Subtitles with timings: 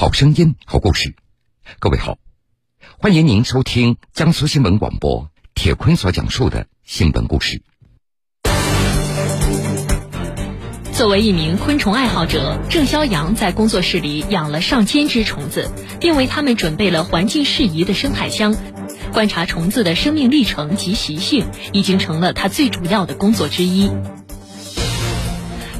[0.00, 1.14] 好声音，好故事。
[1.78, 2.16] 各位好，
[2.98, 7.60] 欢迎您收听江苏新闻广播铁坤所讲述的新闻故事。
[10.94, 15.70] 作为一名昆虫爱好者，郑肖阳在工作室里养了上千只虫子，
[16.00, 18.56] 并为它们准备了环境适宜的生态箱。
[19.12, 21.44] 观察虫子的生命历程及习性，
[21.74, 23.90] 已经成了他最主要的工作之一。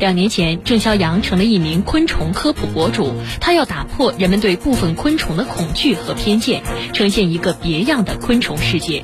[0.00, 3.12] 两年前，郑肖阳成了一名昆虫科普博主。
[3.38, 6.62] 他要打破人们对部分昆虫的恐惧和偏见，
[6.94, 9.02] 呈现一个别样的昆虫世界。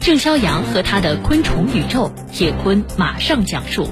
[0.00, 3.86] 郑肖阳和他的昆虫宇宙，铁坤马上讲述。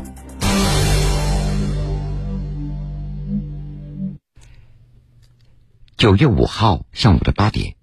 [5.98, 7.74] 九月五号上午的八点，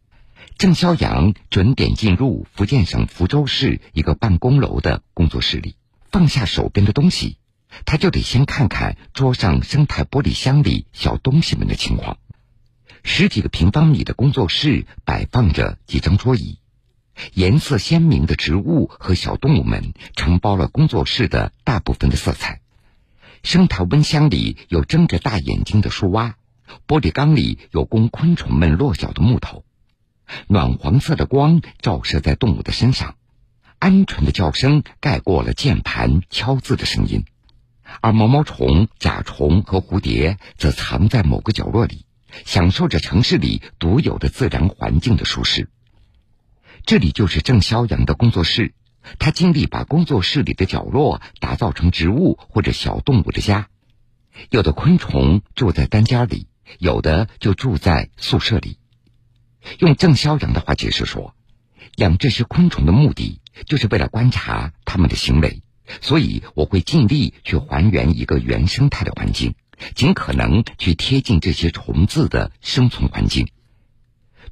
[0.58, 5.76] 郑肖阳准点进入福建省福州市一个办公楼的工作室里。
[6.12, 7.38] 放下手边的东西，
[7.86, 12.18] 他就得先看看桌上生态玻璃箱里小东西们的情况。
[13.04, 16.60] 十几个平方米的工作室摆放着几张桌椅，
[17.34, 22.62] 颜色鲜明的植物和小动物们承包了工作室的大部分的色彩。
[23.42, 26.36] 生态温箱里有睁着大眼睛的树蛙，
[26.88, 29.64] 玻璃缸里有供昆虫们落脚的木头。
[30.48, 33.16] 暖黄色的光照射在动物的身上。
[33.80, 37.24] 鹌鹑的叫声盖过了键盘敲字的声音，
[38.02, 42.06] 而毛毛虫、甲虫和蝴蝶则藏在某个角落里，
[42.46, 45.70] 享受着城市里独有的自然环境的舒适。
[46.86, 48.74] 这里就是郑肖阳的工作室，
[49.18, 53.70] 他尽力把工作室里的角落打造成植物或者小动物的家。
[54.50, 56.48] 有的昆虫住在单间里，
[56.80, 58.78] 有的就住在宿舍里。
[59.80, 61.34] 用郑肖阳的话解释说。
[61.96, 65.62] 养这些昆虫的目的，就是为了观察它们的行为，
[66.02, 69.56] 所以我会尽力去还原一个原生态的环境，
[69.96, 73.50] 尽可能去贴近这些虫子的生存环境。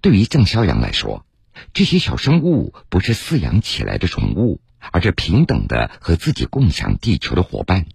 [0.01, 1.25] 对于郑肖阳来说，
[1.73, 4.61] 这些小生物不是饲养起来的宠物，
[4.91, 7.87] 而是平等的和自己共享地球的伙伴。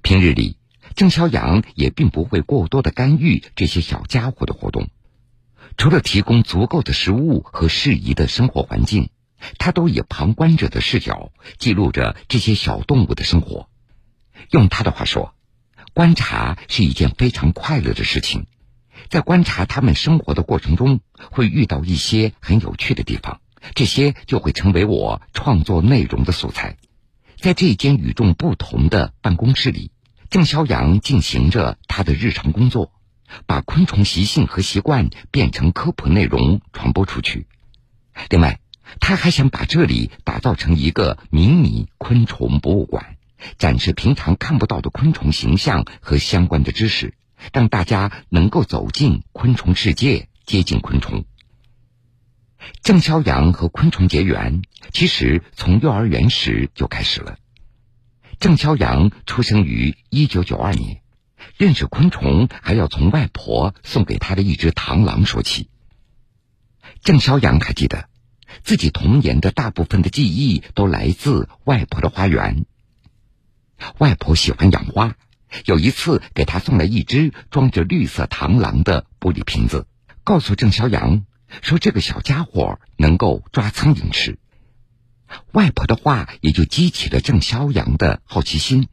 [0.00, 0.56] 平日里，
[0.94, 4.88] 郑肖阳也并不会过多的干预这些小家伙的活动。
[5.76, 9.08] 除了提供足够的食物和适宜的生活环境，
[9.58, 13.68] 他都以旁观者的视角记录着这些小动物的生活。
[14.50, 15.34] 用他的话说，
[15.94, 18.46] 观察是一件非常快乐的事情。
[19.08, 21.00] 在观察他们生活的过程中，
[21.30, 23.40] 会遇到一些很有趣的地方，
[23.74, 26.76] 这些就会成为我创作内容的素材。
[27.38, 29.90] 在这间与众不同的办公室里，
[30.30, 32.92] 郑肖阳进行着他的日常工作。
[33.46, 37.46] 把昆虫习性和习惯变成科普内容传播出去。
[38.28, 38.60] 另外，
[39.04, 43.16] 他还想把这里打造成一个迷你昆虫博物馆，
[43.58, 47.14] 展示平常看不到的昆虫形象和相关的知识，
[47.52, 51.24] 让大家能够走进昆虫世界，接近昆虫。
[52.84, 57.38] 郑肖阳和昆虫结缘，其实从幼儿园时就开始了。
[58.38, 61.02] 郑肖阳出生于一九九二年。
[61.56, 65.68] 认识昆虫，还要从外婆送给他的一只螳螂说起。
[67.02, 68.08] 郑肖阳还记得，
[68.64, 72.64] 自己童年的大部分的记忆都来自外婆的花园。
[73.98, 75.16] 外婆喜欢养花，
[75.64, 79.86] 有一次给她送来一只装着绿色螳螂的玻璃瓶子，
[80.22, 81.24] 告诉郑肖阳
[81.62, 84.38] 说这个小家伙能够抓苍蝇吃。
[85.52, 88.88] 外婆的话也就激起了郑肖阳的好奇心。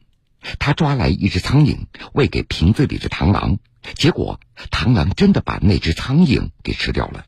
[0.58, 3.58] 他抓来一只苍蝇，喂给瓶子里的螳螂，
[3.94, 7.26] 结果螳螂真的把那只苍蝇给吃掉了。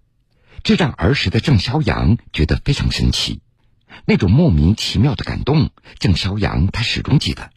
[0.62, 3.40] 这让儿时的郑肖阳觉得非常神奇，
[4.06, 7.50] 那种莫名其妙的感动，郑肖阳他始终记得。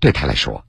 [0.00, 0.66] 对他来说，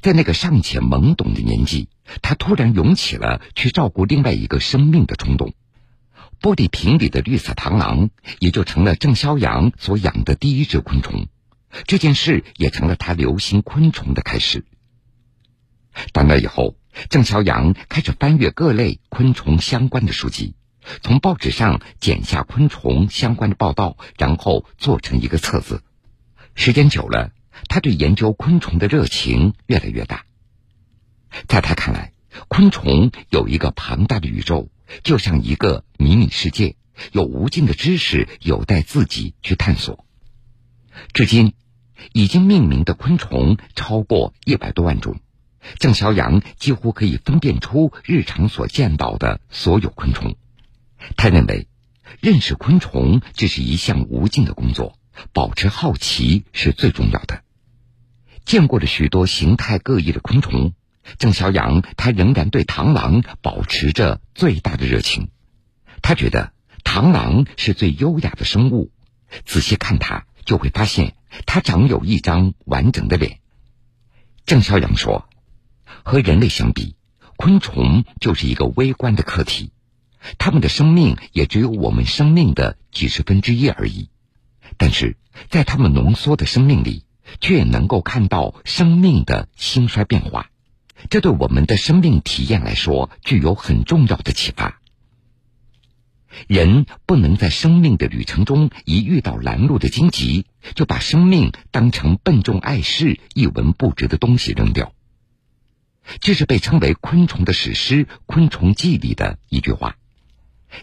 [0.00, 1.88] 在那个尚且懵懂的年纪，
[2.22, 5.52] 他突然涌起了去照顾另外一个生命的冲动。
[6.40, 11.26] 玻璃瓶里的绿色螳螂也就成了郑肖阳所养的第一只昆虫。
[11.86, 14.64] 这件事也成了他留心昆虫的开始。
[16.12, 16.76] 到那以后，
[17.08, 20.54] 郑肖阳开始翻阅各类昆虫相关的书籍，
[21.02, 25.82] 从报纸上剪下昆虫相关的报道，然后做成一个册子。
[26.54, 27.32] 时间久了，
[27.68, 30.24] 他对研究昆虫的热情越来越大。
[31.48, 32.12] 在他看来，
[32.48, 34.70] 昆虫有一个庞大的宇宙，
[35.02, 36.76] 就像一个迷你世界，
[37.12, 40.04] 有无尽的知识有待自己去探索。
[41.12, 41.54] 至今。
[42.12, 45.16] 已经命名的昆虫超过一百多万种，
[45.78, 50.36] 郑肖阳几乎可以分辨出日常所见到的所有昆虫。
[51.16, 51.68] 他认为，
[52.20, 54.98] 认识昆虫这是一项无尽的工作，
[55.32, 57.42] 保持好奇是最重要的。
[58.44, 60.72] 见过了许多形态各异的昆虫，
[61.18, 65.30] 郑肖阳他仍然对螳螂保持着最大的热情。
[66.02, 66.52] 他觉得
[66.84, 68.92] 螳螂是最优雅的生物，
[69.44, 71.16] 仔细看它就会发现
[71.46, 73.40] 它长有一张完整的脸。
[74.44, 75.28] 郑肖阳说
[76.04, 76.94] ：“和人类相比，
[77.36, 79.72] 昆虫就是一个微观的客体，
[80.38, 84.08] 他们的生命也只有我们生命的几十分之一而已。
[84.76, 85.16] 但是
[85.48, 87.04] 在他们浓缩的生命里，
[87.40, 90.50] 却能够看到生命的兴衰变化。”
[91.10, 94.80] 这对我们的生命体验来说具有很重要的启发。
[96.48, 104.92] 人不能在生命的旅程中一遇到拦路的荆棘，就把生命当成笨重碍事、一文不值的东西扔掉。
[106.20, 109.96] 这是被称为昆虫的史诗《昆虫记》里的一句话。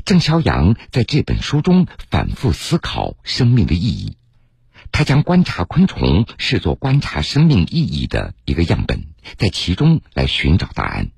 [0.06, 4.18] 郑肖阳在这本书中反复思考生命的意义。
[4.92, 9.08] 他将观察昆虫视作观察生命意义的一个样本，
[9.38, 11.10] 在其中来寻找答案。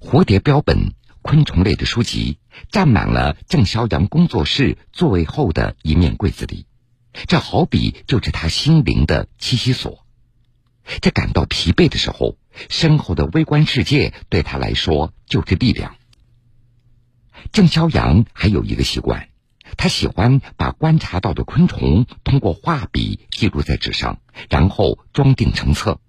[0.00, 2.38] 蝴蝶标本、昆虫类的书籍
[2.70, 6.66] 占满了郑肖阳工作室座位后的一面柜子里，
[7.26, 10.06] 这好比就是他心灵的栖息所。
[11.00, 12.36] 在感到疲惫的时候，
[12.68, 15.96] 身后的微观世界对他来说就是力量。
[17.52, 19.28] 郑肖阳还有一个习惯。
[19.76, 26.00] 他喜欢把观察到的昆虫通过画笔记录在纸上，然后装订成册。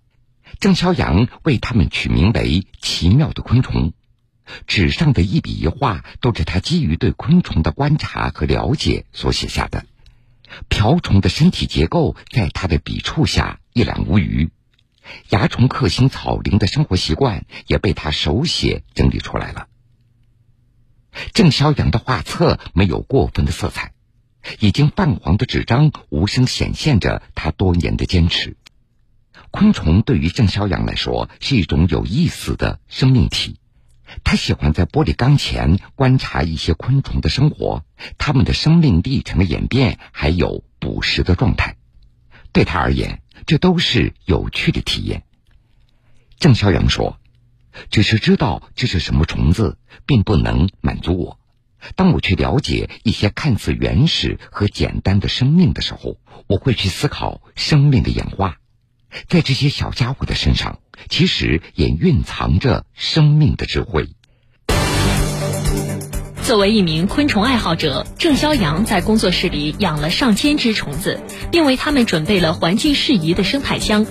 [0.59, 3.93] 郑肖阳为他们取名为“奇妙的昆虫”。
[4.67, 9.85] 纸上的一笔一画都是他基于对昆虫的观察和了解所写下的。
[10.69, 14.49] 瓢虫的身体结构在他的笔触下一览无余，
[15.29, 19.67] 蚜虫克星草蛉的生活习惯也被他手写整理出来了。
[21.33, 23.93] 郑肖阳的画册没有过分的色彩，
[24.59, 28.55] 已经泛黄的纸张无声显现着他多年的坚持。
[29.51, 33.59] 昆虫对于郑肖阳来说是一种有意思的生命体，
[34.23, 37.83] 他喜欢在玻璃缸前观察一些昆虫的生活，
[38.17, 41.77] 它们的生命历程的演变，还有捕食的状态。
[42.51, 45.23] 对他而言，这都是有趣的体验。
[46.39, 47.17] 郑肖阳说。
[47.89, 51.39] 只是知道这是什么虫子，并不能满足我。
[51.95, 58.57] 当我去了解一些看似原始和简单的生命的时候，我会去思考生命的演化。
[59.27, 64.09] 在这些小家伙的身上，其实也蕴藏着生命的智慧。
[66.47, 71.19] 作为一名昆虫爱好者，郑肖阳在工作室里养了上千只虫子，
[71.51, 74.05] 并为它们准备了环境适宜的生态箱。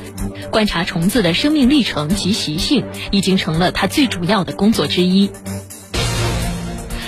[0.50, 5.30] 观察虫子的生命历程及习性，已经成了他最主要的工作之一。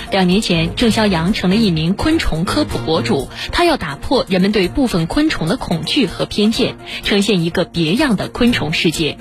[0.09, 9.19] 两年前，郑肖阳成了一名昆虫科普博主，他要打破人们对部分昆虫的恐惧和偏见，呈现一个别样的昆虫世界。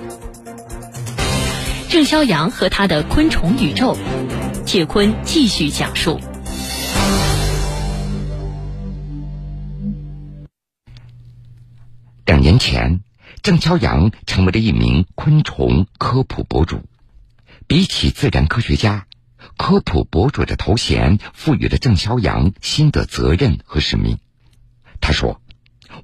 [1.91, 3.95] 郑肖阳和他的昆虫宇宙。
[4.69, 6.21] 谢坤继续讲述。
[12.27, 13.01] 两年前，
[13.41, 16.83] 郑肖阳成为了一名昆虫科普博主。
[17.67, 19.07] 比起自然科学家，
[19.57, 24.19] 科普博主的头衔赋予了郑肖阳新的责任和使命。
[25.01, 25.41] 他说：“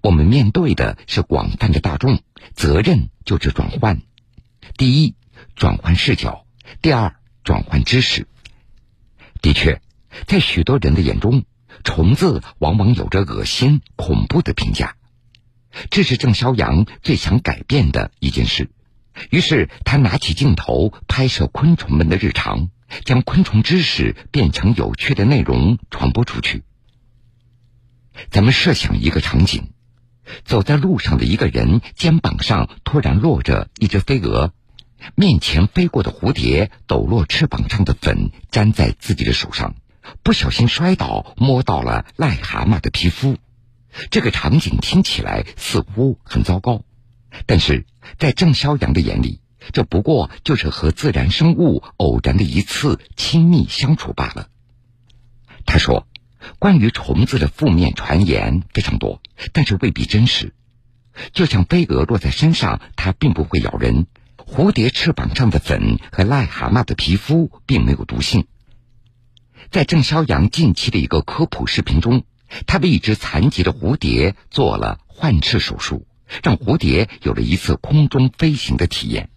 [0.00, 2.22] 我们面对的是广泛的大众，
[2.54, 4.00] 责任就是转换。
[4.78, 5.16] 第一，
[5.54, 6.46] 转换视角；
[6.80, 8.26] 第二，转换知识。”
[9.44, 9.82] 的确，
[10.26, 11.44] 在许多人的眼中，
[11.84, 14.96] 虫子往往有着恶心、恐怖的评价。
[15.90, 18.70] 这是郑肖阳最想改变的一件事。
[19.28, 22.70] 于是，他拿起镜头拍摄昆虫们的日常，
[23.04, 26.62] 将昆虫知识变成有趣的内容传播出去。
[28.30, 29.72] 咱们设想一个场景：
[30.46, 34.54] 走在路上的一个人肩膀上突然落着一只飞蛾。
[35.14, 39.74] 面前飞过的蝴蝶抖落翅膀上的粉，粘在自己的手上，
[40.22, 43.36] 不小心摔倒，摸到了癞蛤蟆的皮肤。
[44.10, 46.82] 这个场景听起来似乎很糟糕，
[47.46, 47.86] 但是
[48.18, 49.40] 在郑肖阳的眼里，
[49.72, 54.48] 这不过就是和自然生物偶然的一次亲密相处罢了。
[55.64, 56.06] 他说
[56.58, 60.54] ：“关于虫子的负面传言非常多，但是未必真实。
[61.32, 64.06] 就像飞蛾落在身上，它并不会咬人。”
[64.46, 68.46] 蝴蝶翅膀上的粉和癞蛤蟆的皮肤并没有毒性。
[69.70, 72.24] 在郑肖阳近期的一个科普视频中，
[72.66, 76.06] 他为一只残疾的蝴蝶做了换翅手术，
[76.42, 79.30] 让蝴蝶有了一次空中飞行的体验。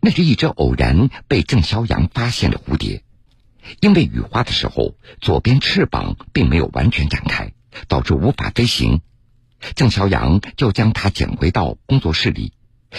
[0.00, 3.04] 那是一只偶然被郑肖阳发现的蝴蝶，
[3.80, 7.54] 因为羽化的时候左边翅膀并没有完全展开，
[7.86, 9.00] 导致无法飞行。
[9.76, 12.52] 郑肖阳就将它捡回到工作室里。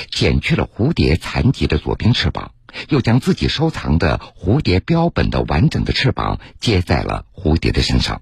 [0.10, 2.52] 剪去了蝴蝶残疾的左边翅膀，
[2.90, 8.22] 又将自己收藏的蝴蝶标本的完整的翅膀接在了蝴蝶的身上。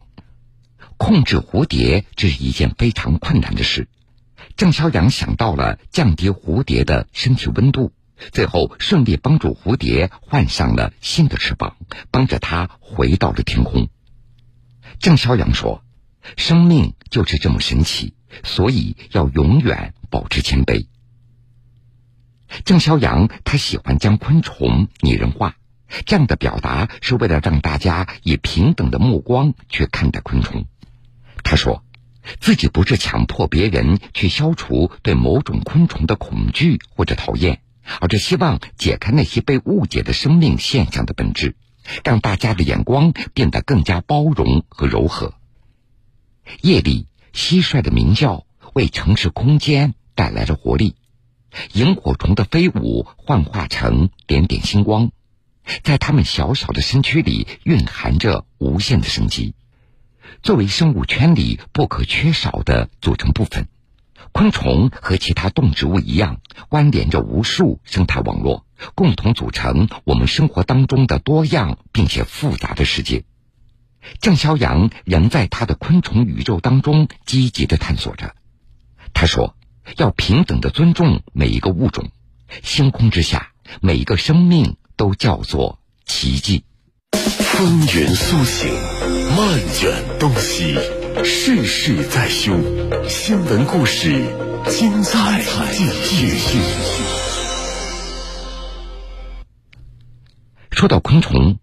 [0.97, 3.87] 控制蝴蝶这是一件非常困难的事。
[4.55, 7.91] 郑肖阳想到了降低蝴蝶的身体温度，
[8.31, 11.75] 最后顺利帮助蝴蝶换上了新的翅膀，
[12.11, 13.89] 帮着它回到了天空。
[14.99, 15.83] 郑肖阳说
[16.37, 18.13] ：“生命就是这么神奇，
[18.43, 20.85] 所以要永远保持谦卑。”
[22.65, 25.55] 郑肖阳他喜欢将昆虫拟人化，
[26.05, 30.65] 这样的表达是为了让大家以平等的目光去看待昆虫。
[31.43, 31.83] 他说。
[32.39, 37.59] 自己不是强迫别人去消除对某种昆虫的恐惧或者讨厌，
[37.99, 41.57] 而是希望解开那些被误解的生命现象的本质，
[42.05, 45.33] 让大家的眼光变得更加包容和柔和。
[46.61, 50.95] 夜里，蟋蟀的鸣叫为城市空间带来了活力，
[51.73, 55.11] 萤火虫的飞舞幻化成点点星光，
[55.83, 59.53] 在它们小小的身躯里蕴含着无限的生机。
[60.41, 63.67] 作为生物圈里不可缺少的组成部分，
[64.31, 73.23] 昆虫和其他动植物一样，关联着无数生态网络，共同组成我们生活当中的多样并且复杂的世界。
[74.19, 78.35] 郑肖阳仍在他的昆虫宇宙当中积极的探索着。
[79.13, 79.55] 他说
[79.97, 82.09] ：“要平等的尊重每一个物种，
[82.61, 86.65] 星空之下每一个生命都叫做奇迹。”
[87.11, 88.73] 风云苏醒。
[89.35, 90.75] 漫卷东西，
[91.23, 92.61] 世事在胸。
[93.09, 94.23] 新闻故事，
[94.69, 96.59] 精彩继续。
[100.69, 101.57] 说到昆虫，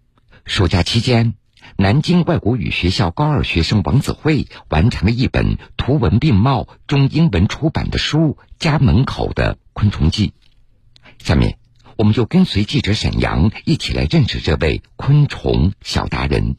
[0.45, 1.35] 暑假期间，
[1.77, 10.33] 南京外国语学校高二学生王子慧完成了一本图文并茂、中英文出版的书《家门口的昆虫记》。
[11.25, 11.57] 下面，
[11.97, 16.55] 我们就跟随记者沈阳一起来认识这位昆虫小达人。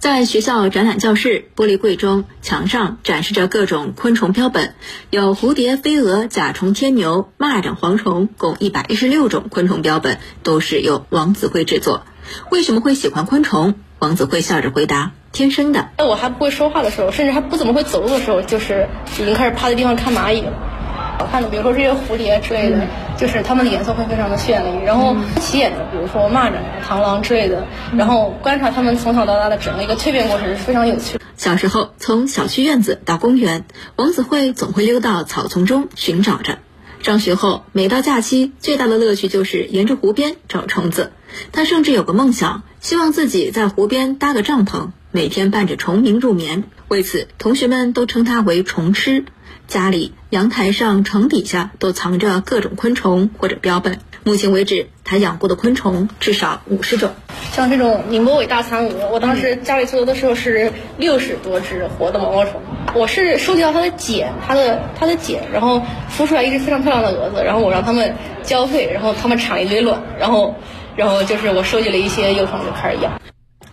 [0.00, 4.74] 在学校展览教室，玻璃柜中墙上展示着各种昆虫标本，
[5.10, 12.06] 有蝴蝶、飞蛾、甲虫、天牛、蚂蚱、蝗虫，共一百一十六种昆虫标本，都是由王子辉制作。
[12.50, 13.74] 为什么会喜欢昆虫？
[13.98, 18.88] 王子辉笑着回答：“天生的。”在我还不会说话的时候，甚至还不怎么会走路的时候，就是
[19.20, 20.79] 已经开始趴在地上看蚂蚁了。
[21.20, 22.86] 好看的，比如说这些蝴蝶之类的，
[23.18, 24.82] 就是它们的颜色会非常的绚丽。
[24.86, 31.24] 然后起眼的，比如说蚂蚱、螳螂之类的，然后观察它们从小到大的整个一个蜕变过程是非常有趣的。
[31.36, 36.56] 小时候，从小区院子到公园，王子慧总会溜到草丛中寻找着。
[37.02, 41.12] 上学后，每到假期，最大的乐趣就是沿着湖边找虫子。
[41.52, 46.64] 他甚至有个梦想，希望自己在湖边搭个帐篷，每天伴着虫鸣入眠。
[46.88, 49.26] 为此，同学们都称他为“虫吃”。
[49.70, 54.00] 家里、阳台上、床底下都藏着各种昆虫或者标本。
[54.24, 57.12] 目前为止，他养过的昆虫至少五十种。
[57.52, 62.60] 像这种宁波尾大蚕蛾，我当时家里做的时候是六十多只活的毛毛虫。
[62.96, 65.80] 我是收集到它的茧，它的它的茧，然后
[66.18, 70.56] 孵出来一只非常漂亮的蛾子，然后我让它们交配，然后它们产一堆卵，然后，
[70.96, 73.22] 然后就是我收集了一些幼虫就开始养。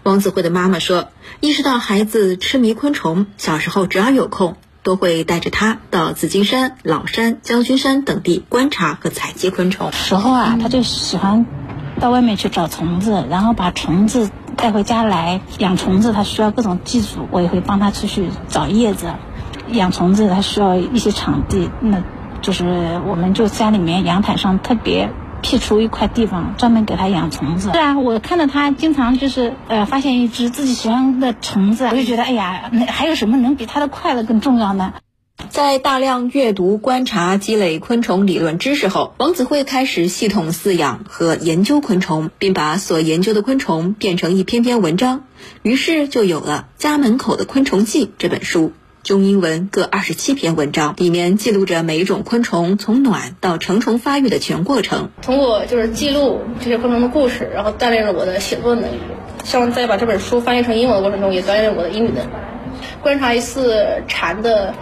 [0.04, 4.56] 王子慧的妈妈说，意识到孩子痴迷昆虫，小时候只要有空。
[4.88, 9.92] 都会带着他到紫金山、老山、将军山等地观察和采集昆虫。
[9.92, 11.46] 时候啊，他就喜欢
[12.00, 16.14] 到外面去找虫子，然后把虫子带回家来养虫子。
[16.14, 19.08] 他需要各种技术，我也会帮他出去找叶子。
[19.74, 22.02] 养虫子他需要一些场地，那
[22.42, 25.10] 就是我们就家里面阳台上特别。
[25.48, 27.72] 辟出一块地方，专门给它养虫子。
[27.72, 34.96] 是啊，我看到他经常就是呃，发现一只自己喜欢的虫子，我就觉得哎呀，那还有什么能比他的快乐更重要呢？
[35.50, 45.24] 在大量阅读、观察、积累昆虫理论知识后，王子慧开始系统饲养和研究昆虫，并把所研究的昆虫变成一篇篇文章，
[45.62, 48.74] 于是就有了《家门口的昆虫记》这本书。
[49.08, 55.12] 中英文各二十七篇文章，里面记录着每一种昆虫从卵到成虫发育的全过程。
[55.22, 59.00] 通过就是记录这些昆虫的故事，然后锻炼了我的写作能力。
[59.46, 62.30] 希望在把这本书翻译成英文的过程中，也锻炼我的英语能力。
[63.02, 64.76] 观察一次蝉的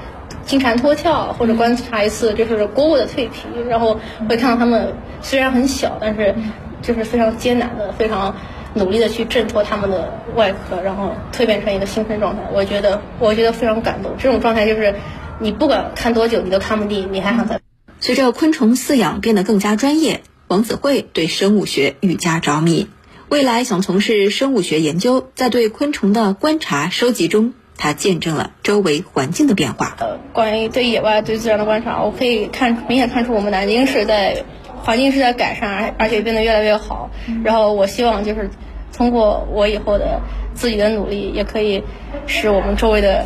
[0.44, 6.34] 金蝉脱壳，或者观察一次就是蝈蝈的蜕皮，然后会看到它们虽然很小，但是
[6.82, 8.36] 就是非常艰难的，非常。
[8.76, 12.44] 努力的去挣脱他们的外壳，然后蜕变成一个新生状态。
[12.54, 14.12] 我觉得，我觉得非常感动。
[14.20, 14.94] 这种状态就是，
[15.40, 17.60] 你不管看多久，你都看不腻，你还想再。
[18.00, 22.88] 随着昆虫饲养变得更加专业，王子慧对生物学愈加着迷。
[23.30, 29.96] 未来想从事生物学研究，在对昆虫的观察收集中他见证了周围环境的变化。
[30.00, 34.44] 呃，关于对野外、对自然的观察，我可以看明显看出我们南京是在
[34.86, 37.10] 环境是在改善，而而且变得越来越好。
[37.44, 38.52] 然后我希望就是
[38.94, 40.22] 通过我以后的
[40.54, 41.84] 自己的努力，也可以
[42.28, 43.26] 使我们周围的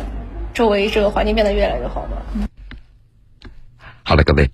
[0.54, 2.22] 周围这个环境变得越来越好吧。
[4.02, 4.50] 好了，各位，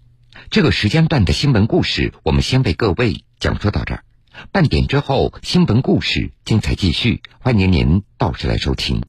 [0.50, 4.02] 这个时间段的新闻故事，我们先为各位讲述到这儿。
[4.50, 9.04] 半点之后，新闻故事精彩继续，欢迎您到时来收听。